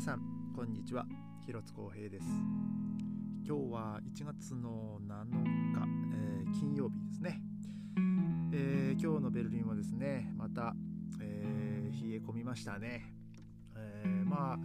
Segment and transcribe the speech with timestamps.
[0.00, 0.22] さん
[0.56, 1.04] こんにちは。
[1.44, 2.26] 広津光平です。
[3.46, 5.84] 今日は1月の7日、
[6.14, 7.42] えー、金曜日ですね、
[8.50, 10.74] えー、今日のベルリンはですねまた、
[11.20, 13.12] えー、冷え込みましたね、
[13.76, 14.58] えまあ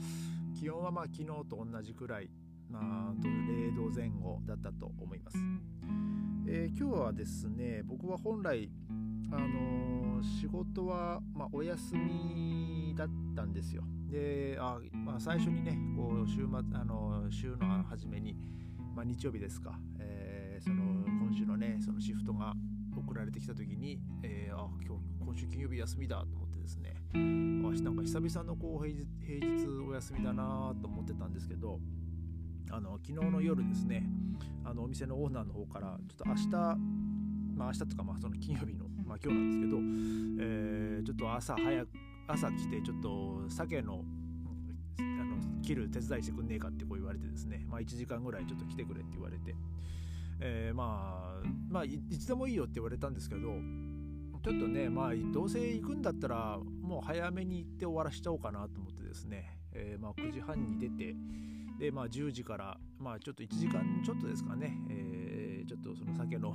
[0.57, 2.29] 気温はまあ昨日と同じくらい
[2.70, 5.38] まあ0度前後だったと思います、
[6.47, 8.71] え今日はですね僕は本来
[9.31, 13.83] あの仕事は、まあ、お休みだったんですよ。
[14.09, 18.36] であ、まあ、最初にねこう週末あの週の初めに、
[18.95, 22.54] まあ、日曜日ですか、えー、その今週のねそのシフトが
[22.95, 26.95] 送られてきた時に、えー、あ今日今週金曜日休みだと思ってですね。
[27.64, 31.80] 私なんか久々のこう平日平日お休みだなと思ってたんですけど
[32.72, 34.03] あの昨日の夜ですね
[34.64, 36.50] あのお店のオーナーの方からちょっと明日
[37.56, 39.78] まあ明日とかまあその金曜日の、まあ、今日なんですけど、
[40.42, 41.90] えー、ちょっと朝早く
[42.27, 44.03] 朝来てちょっと鮭の
[45.00, 49.55] あの切る手伝いしてくんねえかってこう言われてですね、まあ、1時間ぐらいちょっと来てくれって言われて、
[50.39, 53.41] えー、まあまあいつでもいいよって言われたんですけど
[54.44, 61.16] ちょっとねまあどうせ行くんだったらもう早めに行って終わらしちゃおうかなと思ってですね、えー、まあ9時半に出て
[61.80, 66.53] でまあ10時からまあちょっと1時間ちょっとですかね、えー、ちょっとその鮭の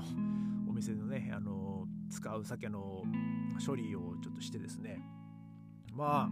[0.68, 3.02] お店のねあの使う鮭の
[3.64, 5.00] 処理をちょっとしてですね。
[5.94, 6.30] まあ、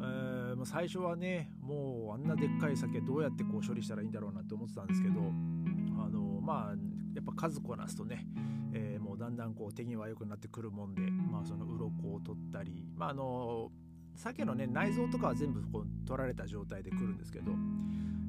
[0.00, 6.74] えー、最初はねもうあんなでっかい酒どうやってこう処理したらいいんだろうなって思ってたんですけどあのまあ
[7.14, 8.26] やっぱ数こなすとね、
[8.74, 13.70] えー、もうだんだんこう手際良くなってくるもんで、まあ、その鱗を取ったりまああの
[14.16, 17.52] 鮭のね内臓とかは全部こう取られた状態で来るんですけど、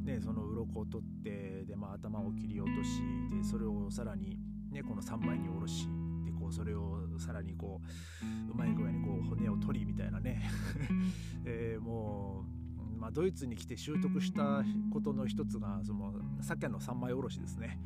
[0.04, 3.02] ね、その鱗を取ってで、まあ、頭を切り落とし
[3.32, 4.38] でそれをさらに、
[4.72, 5.88] ね、この3枚におろし
[6.48, 7.82] こうそれをさらにこ
[8.50, 10.50] ううまい具合にこう骨を取りみたいなね、
[11.44, 12.46] えー、も
[12.96, 17.80] う、まあ、ドイツに来て習得したことの一つがその鮭の三枚おろしですね。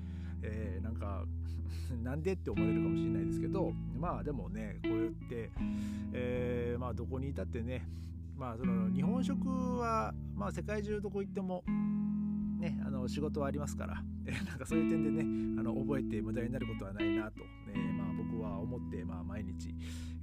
[0.43, 1.25] えー、なんか
[2.03, 5.51] なんでって思われるかもしれないですけどまあでもねこうやって、
[6.13, 7.87] えー、まあどこにいたってね
[8.35, 11.63] まあその日本食はまあ世界中どこ行っても
[12.61, 17.45] ね、あの仕事はありますから、え なんかそういう点でねあの覚えて無駄になることはないなと、ね
[17.97, 19.73] まあ、僕は思って、まあ、毎日、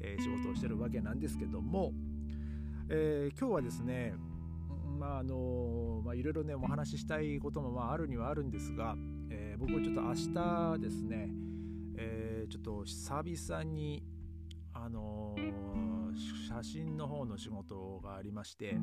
[0.00, 1.92] えー、仕事をしてるわけなんですけども、
[2.88, 4.14] えー、今日はですね
[5.00, 8.96] まああのまあ、いろいろねお話ししたいこともまああるにはあるんですが、
[9.30, 11.30] えー、僕はちょっと明日ですね、
[11.96, 14.02] えー、ちょっと久々に
[14.72, 15.36] あの
[16.48, 18.78] 写真の方の仕事がありまして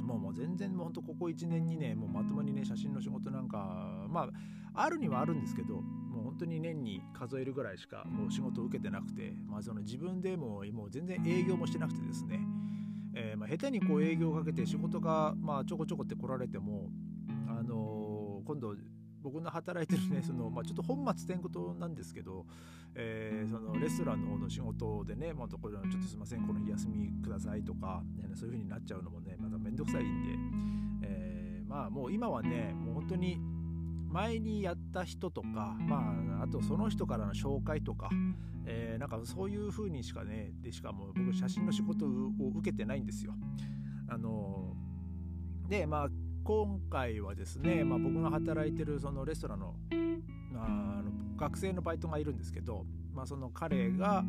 [0.00, 4.30] もうもう全然もうほんとここ1年にねもうまともにね写真の仕事なんかまあ
[4.74, 12.40] あるにはあるんですけどもう本当に年に数えるぐらいしかもう仕事を受けてなくて、まあ、その自分でももう全然営業もしてなくてですね、
[13.14, 16.88] えー、まあ下手にこう営業をかけて仕事がまあちょこちょこって来られても
[17.48, 18.74] あのー、今度
[19.22, 22.44] 僕の働いてるねその、まあ、ちょっと本末転倒なんですけど、
[22.94, 30.22] えー、そのレストランの方の仕事でね、まあ、これちょっとすいませんこの日休みくださいとか、ね、そういう風になっちゃうのもねまためんどくさいん
[31.02, 33.38] で、えー、まあもう今はねもう本当に
[34.12, 38.10] 前にやった人とか、まあ、あとその人からの紹介とか、
[38.66, 42.08] えー、なんかそういう風にしかねでしかも僕写真の仕事を
[42.56, 43.32] 受けてないんですよ。
[44.08, 44.74] あの
[45.66, 46.08] でまあ
[46.44, 49.74] 今回はですね、まあ、僕が働いてるそのレストランの
[50.54, 54.24] あの学生のバイトがいるんですけど、まあ、その彼が、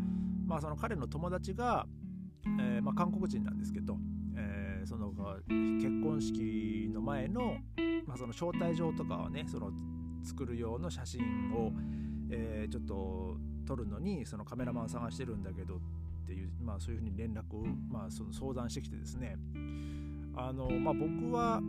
[0.46, 1.86] まあ、その彼の友達が、
[2.60, 3.98] えー、まあ、韓国人なんですけど、
[4.36, 5.12] えー、その
[5.48, 7.58] 結婚式の前の,、
[8.06, 9.72] まあその招待状とかをねその
[10.24, 11.22] 作る用の写真
[11.54, 11.72] を、
[12.32, 13.38] えー、ちょっと
[13.68, 15.80] 撮るのにそのカメラマン探してるんだけどっ
[16.26, 19.38] ていう、まあ、そういうふうに連絡を、まあ、その相談してきてですね。
[20.36, 21.62] あの、まあ、僕は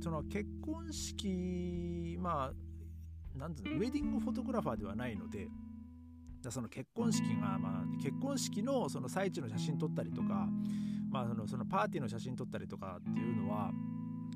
[0.00, 5.48] その結婚式まあなんていうのウェディングフォトグラファーではないので
[6.48, 10.48] その結婚式が、まあ、結婚式のその最中の写真撮ったりとか、
[11.10, 13.70] まあ、そのそのパーティーの写真撮ったりとかっていうのは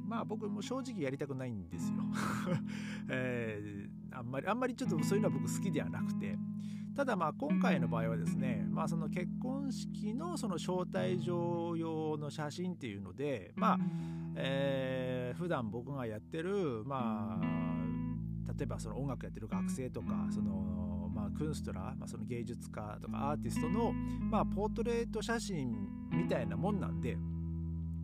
[0.06, 1.96] まあ僕も正直やりたくないんですよ、
[3.08, 6.36] えー、あんまりあんまりちょっとそういうのは僕好きではなくて
[6.94, 13.78] ただまあ今回の場合はですね、まあ、その結婚式のその招待状用の写真っていうのでまあ、
[14.36, 27.16] えー、普段僕がやってるまあ例えばその音楽やってる学生とかそのまあクンストラ、まあ、その芸術家とかアーティストのまあポートレート写真みたいなもんなんで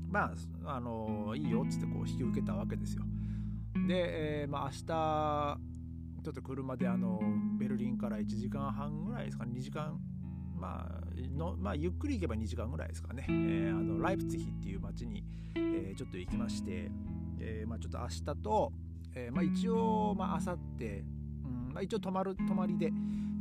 [0.08, 0.32] ま
[0.64, 3.04] ああのいいよっつってこう引き受けたわけですよ。
[3.86, 5.69] で、えー、まあ明日
[6.22, 7.20] ちょっと車であの
[7.58, 9.52] ベルリンから1時間半ぐらいですかね。
[9.54, 9.98] 2時間。
[10.60, 11.00] まあ
[11.36, 15.24] のまあ、ゆっくり行けば2時間ぐらいですかね、えー、あのライプツヒっていう町に、
[15.54, 16.90] えー、ちょっと行きまして、
[17.40, 18.72] えーまあ、ちょっと明日と、
[19.14, 22.92] えまあ、一応、まあ明後日、うんまあ、一応泊まる泊まりで、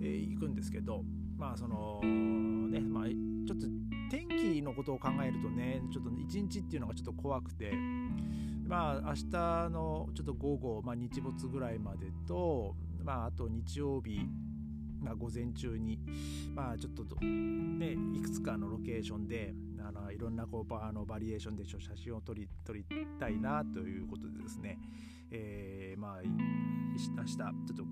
[0.02, 1.04] え、行くんですけど
[1.38, 3.68] まあそのねまあちょっと
[4.10, 7.74] 天気のことを考えるとねちょっと一日っていうのがちょっと怖くて
[8.70, 14.22] まあ明日のちょっと午後、まあ、日没ぐらいまでとまああと日曜日
[15.02, 15.98] まあ、午前中に、
[16.54, 22.84] まあ、ちょっとねいくつかのロケーションであのいろんなこうあのバリエーションで写真を撮り撮り
[23.18, 24.78] たいなということでですね、
[25.32, 27.84] えー、まあ明日ちょっと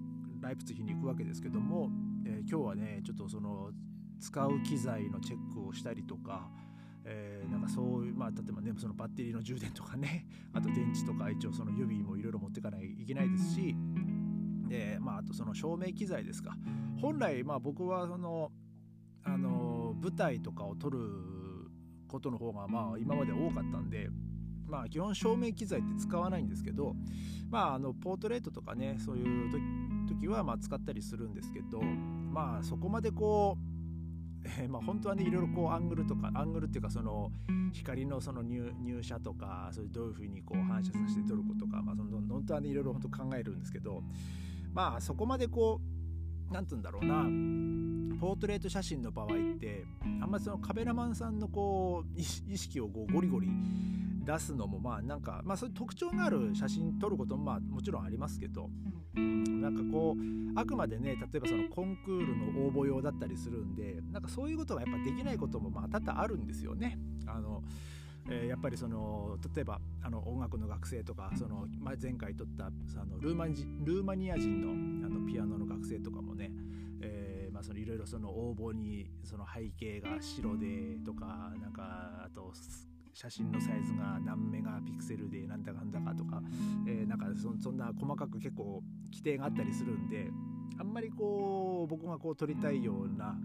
[0.42, 1.90] ライプツヒに行くわけですけども、
[2.26, 3.72] えー、今日はねちょっとその
[4.20, 6.50] 使う機材のチェックをしたりとか、
[7.10, 13.76] えー、なんかそういうまあ例えばねそのバッテリーの充電とかね あと電池とか一応その指もいろいろ持っていかないといけないですし
[14.68, 16.58] でまああとその照明機材ですか。
[16.98, 18.52] 本来まあ僕はその
[19.24, 21.00] あの舞台とかを撮る
[22.08, 24.10] ことの方がまあ今まで多かったんで
[24.66, 26.96] まあ基本照明機材って使わないんですけど
[27.50, 29.52] まああのポートレートとかねそういう
[30.08, 33.67] 時はま使ったりするんですけどまあそこまでこう
[34.46, 37.32] えー、まあ本当はねいろいろこうアングルとかアングルっていうかその
[37.74, 44.04] 光のその入射とかそういうどういうふうにこう反射させて撮ることかまあその本当はねいろいろ本当考えるんですけど
[44.74, 45.82] まあそこまでこ
[46.50, 47.24] う何て言うんだろうな
[48.20, 49.30] ポートレート写真の場合っ
[49.60, 49.86] て
[50.22, 53.50] あんまりそのカメラマンさんのこう意識をこうゴリゴリ
[54.28, 58.70] 出すのもまあなんかまあそういう特徴がある写真撮ることもまあもちろんありますけど
[59.16, 67.00] なんかこうあくまでね例えばそのコンクールの応募用だったりするんでなんかそういうことがやっぱできないこともまあ多々あるんですよね。
[67.26, 67.64] あの
[68.30, 71.66] えー、やっぱりその例えばあの音楽の学生とかその
[72.02, 76.52] 前回撮ったそのルーマルーマニア人のあのピアノの学生とかもね、
[77.02, 82.52] えー、まあ、そのいろいろその応募にその背景が白でとかなんかあと
[83.18, 86.40] 写真のサイズが何メガピクセルでなんだかんだかとか、
[86.88, 87.26] えー、なんか
[87.60, 90.30] そんな細かく結構規定があったりするんで
[90.80, 93.36] あんまりこう僕がこう撮りたいような、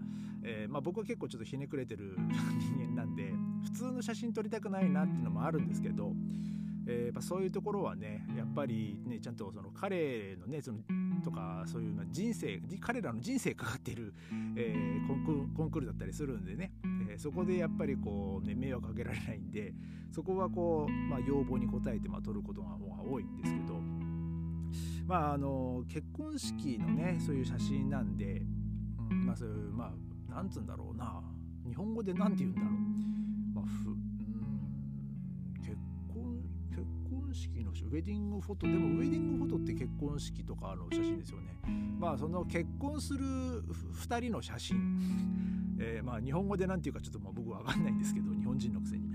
[0.43, 2.15] えー、まあ、僕は結構ちょっとひねくれてる
[2.59, 3.33] 人間なんで
[3.63, 6.11] 普通の写真撮りたくないなっていうのもあるんですけど、
[6.87, 10.77] えー、そういうところはねやっぱりねちゃんとその彼のねその
[11.23, 14.13] とかそういう人生彼らの人生かかってる、
[14.55, 16.71] えー、コンクコンクールだったりするんでね、
[17.09, 19.73] え、そこでやっぱりこう、ね、迷惑かけられないんで
[20.11, 23.79] そこはこう、まあ、要望に応えて、まあ、撮ることが多いんですけど
[25.05, 28.41] まああの結婚式のねそういう写真なんで、
[29.11, 29.91] うん、まあそういうま
[30.31, 31.21] あなんつうんだろうな
[31.67, 32.71] 日本語で何て言うんだろう、
[33.53, 33.93] まあ、ふ
[37.33, 41.57] 式のウェディングフォトでもウェディングフォトって結婚式とかの写真ですよね。
[42.03, 44.77] まあその結婚する2人の写真。
[45.79, 49.07] えー、まあ日本語で何て言うかちょっとまあ僕分かんないんですけど日本人のくせに。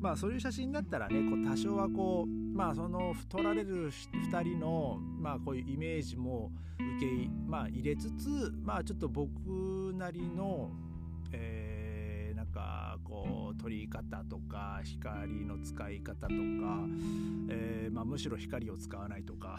[0.00, 6.50] まあそういう写真だったらねこう多少はこうまあその撮られる2人のまあこういうイメージも
[6.98, 9.30] 受け、まあ、入れつつまあちょっと僕
[9.94, 10.83] なりの、えー
[12.64, 16.34] かこう取り方とか光の使い方とか、
[17.48, 19.58] えー、まあ、むしろ光を使わないとか、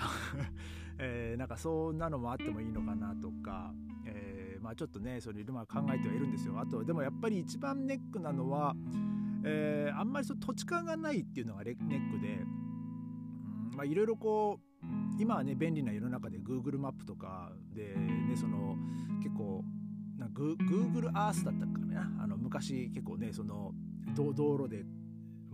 [0.97, 3.73] えー、なんかそんなのもあってもいいのかなとか、
[4.05, 6.59] えー、まあ、ちょっとねそれまあ考えてはいるんですよ。
[6.59, 8.75] あとでもやっぱり一番ネックなのは、
[9.43, 12.43] えあんまりそ土地勘がないっていうのがネックで、
[13.75, 18.75] まあいろいろこう今はね便利な世の中で Google マップとかでねその
[19.21, 19.63] 結構
[20.17, 22.23] なグ Google Earth だったかな。
[22.23, 23.73] あの昔結構ねその
[24.15, 24.85] 道路で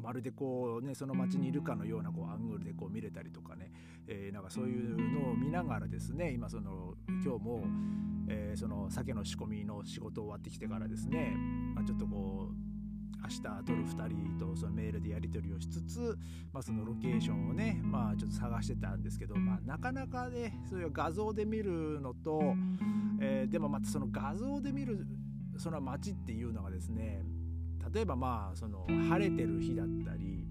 [0.01, 3.71] まるでこうねその街にいるかのようなこうアングルでこう見れたりとかね、
[4.07, 7.63] えー、なんかそういうのを見ながらですね今その今日も、
[8.27, 11.35] えー、その酒の仕込みの仕事終わってきてからですね、
[11.75, 12.71] まあ、ちょっとこう
[13.23, 16.17] 明日撮る2人とそのメールでやり取りをしつつ、
[16.51, 22.55] まあ、そのロケーションをね、まあ、ちょっと探してたんですけど、まあ、なかなかねそういう画像で見るのと、
[23.23, 25.05] えー、でもまたその画像で見る
[25.57, 27.21] その街っていうのがですね
[27.93, 30.47] 例えばまあその晴れてる日だったり、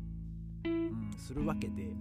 [0.64, 1.94] うん、するわけで。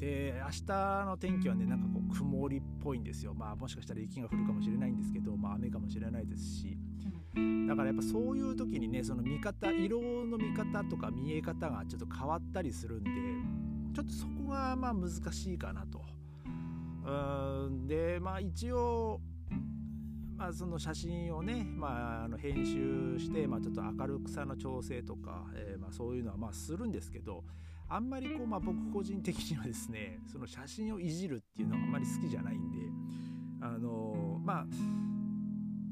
[0.00, 6.76] で明日の天気はねなんかこう曇りっぽいんですよまあもしかしたら雪が降るかもしれないんですけど、まあ、雨かもしれないですし
[7.68, 13.10] だからやっぱそういう時にねその見方色の見方とか見え方がちょっと変わったりするんで
[13.94, 16.02] ちょっとそこがまあ難しいかなと。
[17.06, 19.20] うんでまあ一応
[20.36, 27.44] まあ、その写真をね、まあ、あの編集して、まあ、ちょっと明るさの調整とか、えー、まあそういうのはまあするんですけど
[27.88, 32.78] あんまりこう、まあ、僕個人的にはですねその写真をいじるっていうのはあんまり好きじゃないんで
[33.60, 34.66] あのまあ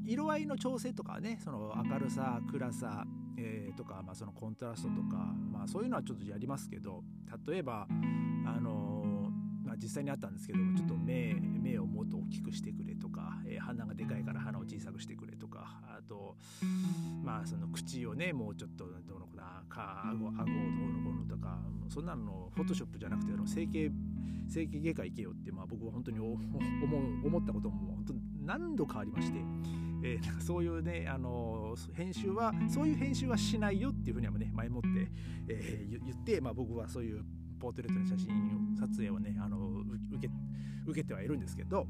[0.05, 3.05] 色合いの調整とかねその明るさ暗さ、
[3.37, 5.17] えー、とか、まあ、そのコントラストとか、
[5.51, 7.03] まあ、そういうのはちょっとやりますけど
[7.47, 7.87] 例えば
[8.45, 12.92] あのー、まあ、実際にあったんですけどちょっと目目をもっと大きくしてくれ、
[13.45, 16.35] えー、鼻がでかいから鼻を小さくしてくれとかあと
[17.23, 21.57] まあその口をねもうちょっとどうのかなか顎顎をどうのこうのとか
[21.89, 23.91] そんなのフォトショップじゃなくてあの整形
[24.49, 26.37] 整形外科行けよって、まあ、僕は本当に思う
[27.27, 28.13] 思ったことも本当
[28.45, 29.39] 何度かありまして、
[30.03, 34.89] えー、そういうね、あの編集はそういう編集はしないよっていうふうにはね前もって、
[35.47, 37.23] えー、言って、まあ、僕はそういう
[37.59, 39.57] ポートレートの写真撮影をねあの
[40.11, 40.33] 受け
[40.85, 41.87] 受けてはいるんですけど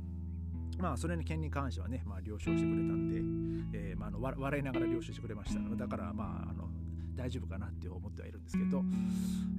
[0.79, 3.09] まあそれの件に関してはね、まあ、了承してくれたん
[3.71, 6.69] で、えーまあ、あの笑いながら了承してくれましただからまああの
[7.15, 8.83] 大丈夫かなって思ってはいるんですけど、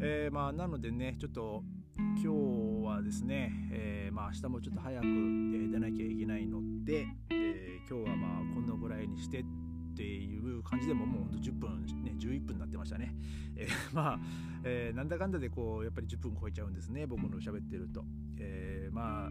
[0.00, 1.62] えー、まあなのでねちょっと
[1.97, 13.14] 今日はですね、えー、まあ明日もちょっと早く、えー、出なきゃいけないので、えー、今日はまあこんなぐらいにしてっていう感じでももうほんと10分ね11分になってましたね、
[13.56, 14.18] えー、まあ、
[14.64, 18.04] えー、なんだかんだでこうやっぱり10分超えちゃうんですね僕の喋ってると、
[18.38, 19.30] えー、まあ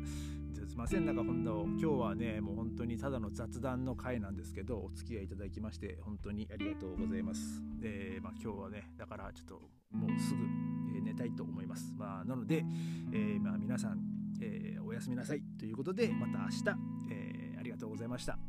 [0.55, 7.61] すいませんなんか本当今日はねもう本当にただの雑談の回なんですけどお付き合いいただきまして本当にありがとうございます。
[7.79, 9.61] で、まあ、今日はねだからちょっと
[9.97, 11.93] もうすぐ、寝たいと思います。
[11.97, 12.65] まあ、なので、
[13.11, 13.99] えー、まあ、皆さん、
[14.41, 16.63] えー、おやすみなさいということでまた明日、
[17.11, 18.39] えありがとうございました。